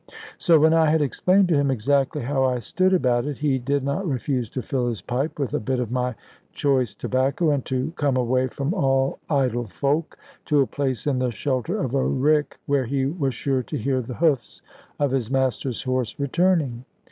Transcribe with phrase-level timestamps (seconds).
[0.39, 3.83] So, when I had explained to him exactly how I stood about it, he did
[3.83, 6.15] not refuse to fill his pipe with a bit of my
[6.53, 11.29] choice tobacco, and to come away from all idle folk, to a place in the
[11.29, 14.63] shelter of a rick, where he was sure to hear the hoofs
[14.97, 16.83] of his master's horse returning.